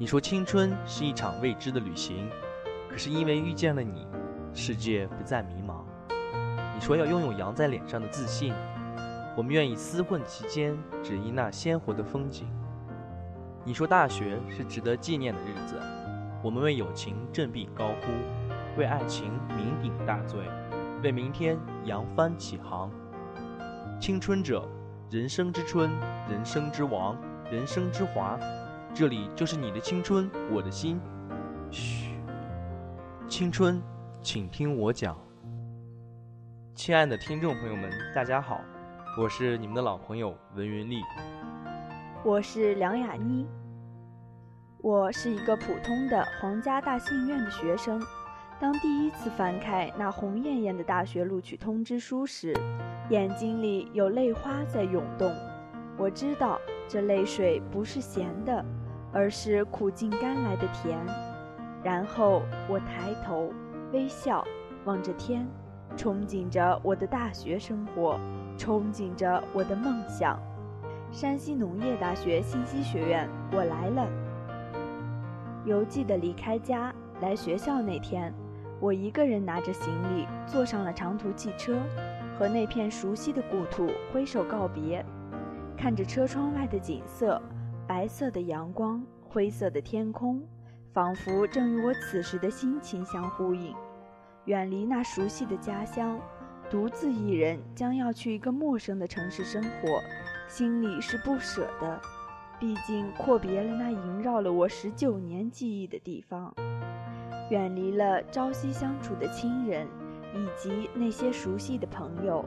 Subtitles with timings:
[0.00, 2.30] 你说青春是一场未知的旅行，
[2.88, 4.06] 可是因为遇见了你，
[4.54, 5.82] 世界不再迷茫。
[6.72, 8.54] 你说要拥有扬在脸上的自信，
[9.36, 12.46] 我们愿意厮混其间，只因那鲜活的风景。
[13.64, 15.74] 你说大学是值得纪念的日子，
[16.44, 20.38] 我们为友情振臂高呼，为爱情酩酊大醉，
[21.02, 22.88] 为明天扬帆起航。
[24.00, 24.64] 青春者，
[25.10, 25.90] 人生之春，
[26.30, 27.16] 人生之王，
[27.50, 28.38] 人生之华。
[28.98, 31.00] 这里就是你的青春，我的心。
[31.70, 32.10] 嘘，
[33.28, 33.80] 青春，
[34.20, 35.16] 请听我讲。
[36.74, 38.60] 亲爱的听众朋友们，大家好，
[39.16, 41.00] 我是你们的老朋友文云丽。
[42.24, 43.46] 我是梁雅妮。
[44.78, 48.02] 我是一个普通的皇家大信院的学生。
[48.58, 52.52] 当第一次翻开那红艳艳的大学录取通知书时，
[53.10, 55.32] 眼睛里有泪花在涌动。
[55.96, 58.64] 我知道这泪水不是咸的。
[59.12, 60.98] 而是苦尽甘来的甜。
[61.82, 63.52] 然后我抬头
[63.92, 64.44] 微笑，
[64.84, 65.46] 望着天，
[65.96, 68.18] 憧憬着我的大学生活，
[68.56, 70.38] 憧憬着我的梦想。
[71.10, 74.06] 山西农业大学信息学院，我来了。
[75.64, 78.32] 邮寄的离开家来学校那天，
[78.80, 81.76] 我一个人拿着行李坐上了长途汽车，
[82.38, 85.04] 和那片熟悉的故土挥手告别，
[85.76, 87.40] 看着车窗外的景色。
[87.88, 90.42] 白色的阳光，灰色的天空，
[90.92, 93.74] 仿佛正与我此时的心情相呼应。
[94.44, 96.20] 远离那熟悉的家乡，
[96.68, 100.02] 独自一人将要去一个陌生的城市生活，
[100.46, 101.98] 心里是不舍的。
[102.60, 106.54] 毕竟阔别了那萦绕了我十九年记忆的地方，
[107.48, 109.86] 远离了朝夕相处的亲人，
[110.34, 112.44] 以及那些熟悉的朋友。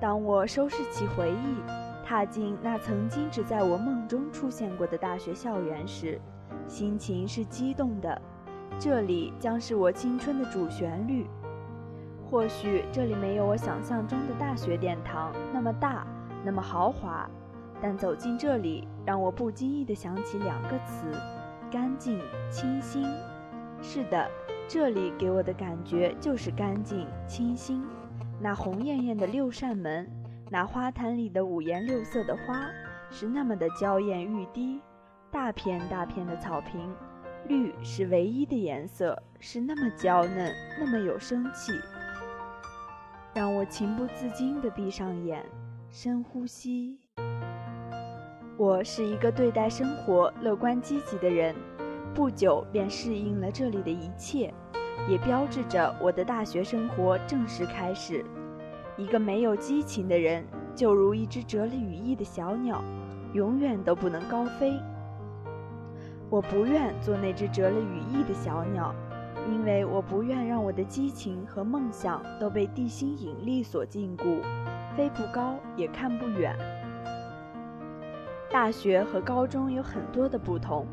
[0.00, 1.85] 当我收拾起回忆。
[2.06, 6.20] 踏进那曾经只在我梦中出现过的大学校园时，
[6.68, 8.22] 心情是激动的。
[8.78, 11.26] 这里将是我青春的主旋律。
[12.30, 16.06] 或许这里没有我想象中的大学殿堂那么大，
[16.44, 17.28] 那么豪华，
[17.80, 21.10] 但走进这里，让我不经意地想起两个词：
[21.72, 22.20] 干净、
[22.52, 23.04] 清新。
[23.82, 24.30] 是的，
[24.68, 27.82] 这里给我的感觉就是干净、清新。
[28.40, 30.08] 那红艳艳的六扇门。
[30.48, 32.70] 那花坛里的五颜六色的花
[33.10, 34.80] 是那么的娇艳欲滴，
[35.28, 36.88] 大片大片的草坪，
[37.48, 41.72] 绿是唯一的颜色，是那么娇嫩，那么有生气，
[43.34, 45.44] 让我情不自禁地闭上眼，
[45.90, 46.96] 深呼吸。
[48.56, 51.56] 我是一个对待生活乐观积极的人，
[52.14, 54.54] 不久便适应了这里的一切，
[55.08, 58.24] 也标志着我的大学生活正式开始。
[58.96, 62.82] 一个没有激情的人，就如一只折了羽翼的小鸟，
[63.34, 64.72] 永远都不能高飞。
[66.30, 68.94] 我不愿做那只折了羽翼的小鸟，
[69.52, 74.40] 因为我不愿让我的激情和梦想都被地心引力所禁锢，
[74.96, 76.56] 飞不高也看不远。
[78.50, 80.86] 大学和高中有很多的不同，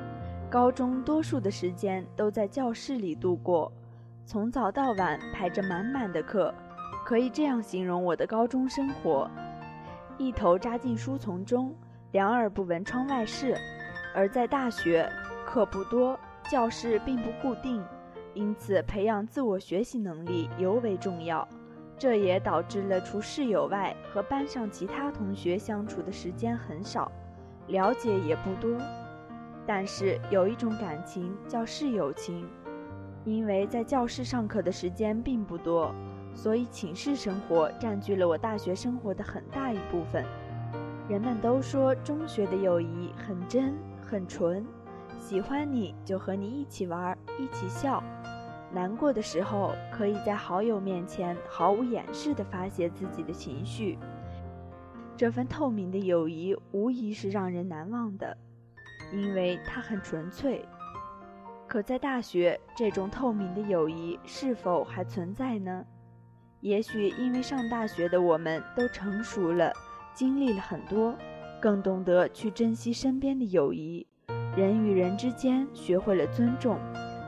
[0.50, 3.72] 高中多数的时间都在教室里度过，
[4.26, 6.54] 从早到晚排着满满的课。
[7.06, 9.30] 可以这样形容我的高中生活：
[10.18, 11.76] 一头扎进书丛中，
[12.12, 13.58] 两耳不闻窗外事。
[14.16, 15.12] 而在大学，
[15.46, 16.18] 课不多，
[16.50, 17.84] 教室并不固定，
[18.34, 21.46] 因此培养自我学习能力尤为重要。
[21.98, 27.12] 这也导致了除室友外，和班上其他同学相处的时间很少，
[27.68, 28.78] 了解也不多。
[29.66, 32.48] 但是有一种感情叫室友情，
[33.26, 35.94] 因为在教室上课的时间并不多。
[36.36, 40.26] 所以，寝室生活占据了我大学生活的很大一部分。
[41.08, 44.66] 人们都说中学的友谊很真很纯，
[45.20, 48.02] 喜欢你就和你一起玩，一起笑，
[48.72, 54.00] 难过的时候可以在好友面前毫无掩饰地发泄自己的情绪。
[55.16, 58.36] 这份透明的友谊无疑是让人难忘的，
[59.14, 60.66] 因为它很纯粹。
[61.68, 65.86] 可在大学，这种透明的友谊是否还存在呢？
[66.64, 69.70] 也许因为上大学的我们都成熟了，
[70.14, 71.14] 经历了很多，
[71.60, 74.08] 更懂得去珍惜身边的友谊。
[74.56, 76.80] 人与人之间学会了尊重，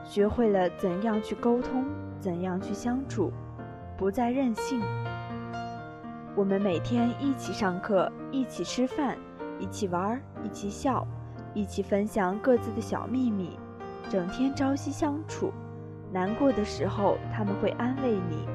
[0.05, 1.83] 学会了怎样去沟通，
[2.17, 3.29] 怎样去相处，
[3.97, 4.81] 不再任性。
[6.33, 9.17] 我们每天一起上课，一起吃饭，
[9.59, 11.05] 一起玩，一起笑，
[11.53, 13.59] 一起分享各自的小秘密，
[14.09, 15.51] 整天朝夕相处。
[16.09, 18.54] 难过的时候，他们会安慰你。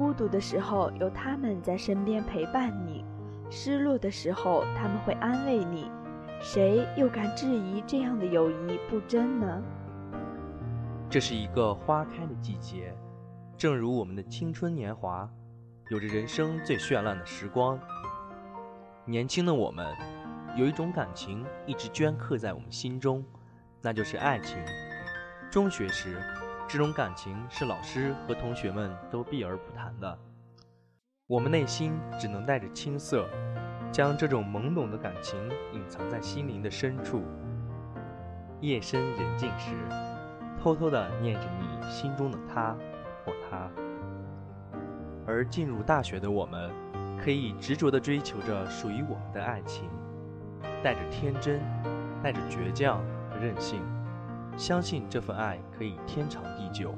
[0.00, 3.04] 孤独的时候，有他们在身边陪伴你；
[3.50, 5.90] 失落的时候，他们会安慰你；
[6.40, 9.62] 谁又敢质疑这样的友谊不真呢？
[11.10, 12.96] 这是一个花开的季节，
[13.58, 15.30] 正如我们的青春年华，
[15.90, 17.78] 有着人生最绚烂的时光。
[19.04, 19.86] 年轻的我们，
[20.56, 23.22] 有一种感情一直镌刻在我们心中，
[23.82, 24.56] 那就是爱情。
[25.50, 26.16] 中学时，
[26.72, 30.18] 这种感情是老师和同学们都避而不谈的，
[31.26, 33.28] 我们内心只能带着青涩，
[33.90, 35.36] 将这种懵懂的感情
[35.72, 37.24] 隐藏在心灵的深处。
[38.60, 39.74] 夜深人静时。
[40.62, 42.76] 偷偷的念着你心中的他
[43.24, 43.68] 或她，
[45.26, 46.70] 而进入大学的我们，
[47.18, 49.88] 可以执着的追求着属于我们的爱情，
[50.84, 51.60] 带着天真，
[52.22, 53.82] 带着倔强和任性，
[54.60, 56.94] 相信这份爱可以天长地久，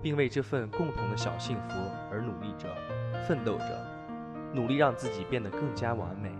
[0.00, 1.74] 并为这份共同的小幸福
[2.08, 2.68] 而努力着，
[3.26, 3.86] 奋斗着，
[4.52, 6.30] 努力让自己变得更加完美，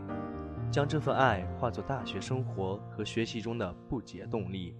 [0.71, 4.77] 将这份爱化作大学生活和学习中的不竭动力。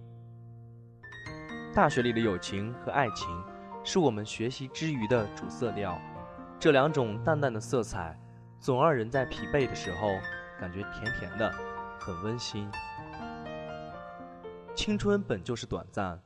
[1.73, 3.27] 大学里的友情和爱情，
[3.83, 5.99] 是我们学习之余的主色调。
[6.57, 8.17] 这两种淡淡的色彩，
[8.61, 10.07] 总让人在疲惫的时候
[10.57, 11.53] 感觉甜甜的，
[11.99, 12.65] 很温馨。
[14.75, 16.19] 青春本就是短暂，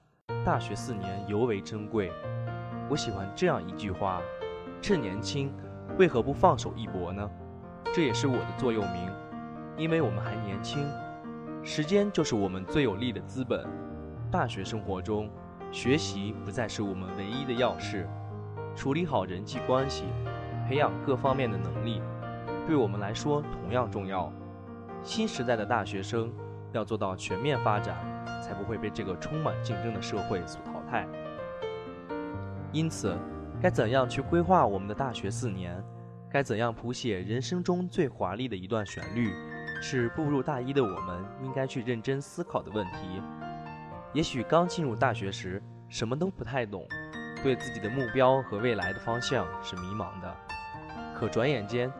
[0.43, 2.11] 大学四年尤为珍贵。
[2.89, 4.23] 我喜欢这样一句话：
[4.81, 5.53] 趁年轻，
[5.99, 7.29] 为何不放手一搏呢？
[7.93, 9.11] 这也是我的座右铭，
[9.77, 10.83] 因为我们还年轻，
[11.63, 13.63] 时间就是我们最有力的资本。
[14.31, 15.29] 大学生活中，
[15.71, 18.09] 学习不再是我们唯一的要事，
[18.75, 20.05] 处理好人际关系，
[20.67, 22.01] 培养各方面的能力，
[22.65, 24.33] 对我们来说同样重要。
[25.03, 26.33] 新时代的大学生
[26.71, 27.95] 要做到全面发展，
[28.41, 31.07] 才不会被这个充满竞争的社会所淘汰。
[32.71, 33.17] 因此，
[33.61, 35.83] 该怎样去规划我们的大学四年？
[36.31, 39.33] 该怎样谱写人生中最华丽的一段旋律？
[39.81, 43.21] 是步入大一的我们应该去认真思考的问题。
[44.13, 46.85] 也许刚进入大学时什么都不太懂，
[47.41, 50.35] 对自己的目标和未来的方向是迷茫的。
[51.17, 51.91] 可转眼间，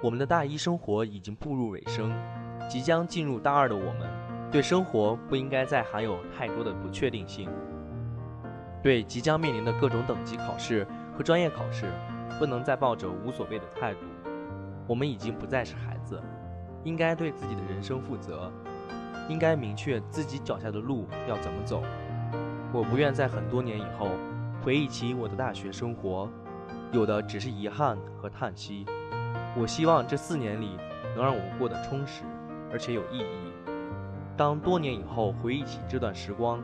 [0.00, 2.12] 我们的大一生活已经步入尾声，
[2.70, 4.08] 即将进入大二的我们，
[4.54, 7.50] 对生活不应该再含有太多的不确定性。
[8.80, 11.90] 对即将面临的各种等级考试和专业考试，
[12.38, 13.98] 不能再抱着无所谓的态度。
[14.86, 16.22] 我们已经不再是孩子，
[16.84, 18.48] 应该对自己的人生负责。
[19.28, 21.82] 应该明确自己脚下的路要怎么走。
[22.72, 24.10] 我不愿在很多年以后
[24.62, 26.30] 回忆起我的大学生活，
[26.92, 28.86] 有的只是遗憾和叹息。
[29.56, 30.76] 我希望这四年里
[31.16, 32.22] 能让我过得充实，
[32.70, 33.53] 而且有意义。
[34.36, 36.60] 当多年以后回忆起这段时光，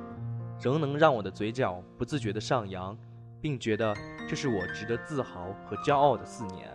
[0.61, 2.97] 仍能让我的嘴角不自觉地上扬，
[3.41, 3.95] 并觉得
[4.29, 6.69] 这是我值得自豪和骄傲的四年。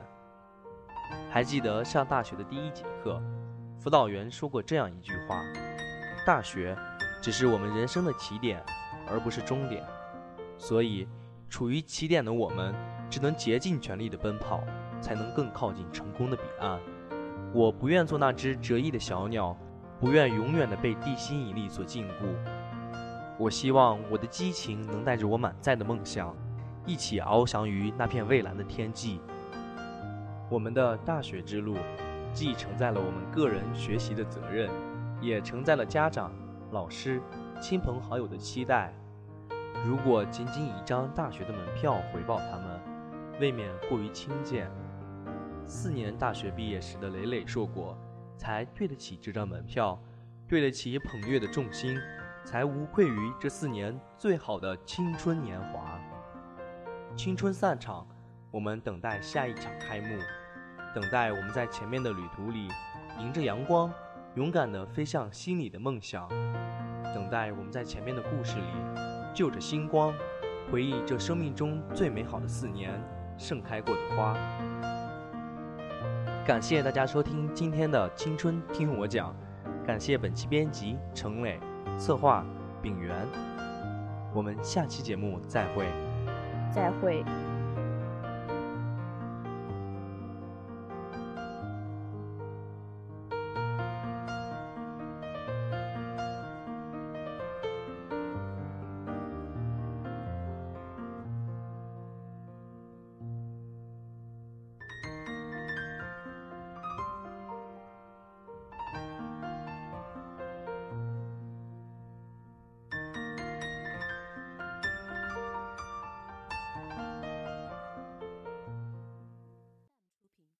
[1.29, 3.21] 还记得上大学的第一节课，
[3.77, 5.43] 辅导员说过这样一句话。
[6.25, 6.75] 大学
[7.21, 8.63] 只是我们人生的起点，
[9.07, 9.83] 而不是终点。
[10.57, 11.07] 所以，
[11.49, 12.73] 处于起点的我们，
[13.09, 14.63] 只能竭尽全力的奔跑，
[15.01, 16.79] 才能更靠近成功的彼岸。
[17.53, 19.55] 我不愿做那只折翼的小鸟，
[20.05, 22.35] 不愿永远的被地心引力所禁锢。
[23.39, 26.31] 我希望我的激情能带着我满载的梦想，
[26.85, 29.19] 一起翱翔于那片蔚蓝的天际。
[30.47, 31.75] 我们的大学之路，
[32.35, 34.69] 既承载了我们个人学习的责任。
[35.21, 36.31] 也承载了家长、
[36.71, 37.19] 老师、
[37.59, 38.93] 亲朋好友的期待。
[39.83, 42.79] 如果仅仅以一张大学的门票回报他们，
[43.39, 44.69] 未免过于轻贱。
[45.65, 47.97] 四年大学毕业时的累累硕果，
[48.45, 49.99] 才对得起这张门票，
[50.47, 51.99] 对得起捧月的众星，
[52.43, 55.99] 才无愧于这四年最好的青春年华。
[57.15, 58.07] 青春散场，
[58.51, 60.19] 我们等待下一场开幕，
[60.93, 62.67] 等待我们在前面的旅途里，
[63.19, 63.91] 迎着阳光。
[64.35, 66.29] 勇敢地飞向心里的梦想，
[67.15, 68.67] 等待我们在前面的故事里，
[69.33, 70.13] 就着星光，
[70.71, 73.01] 回忆这生命中最美好的四年
[73.39, 74.37] 盛开过的花。
[76.45, 79.35] 感谢大家收听今天的青春听我讲，
[79.83, 81.59] 感谢本期编辑程磊，
[81.97, 82.45] 策划
[82.83, 83.15] 秉源。
[84.31, 85.87] 我们下期节目再会。
[86.71, 87.25] 再会。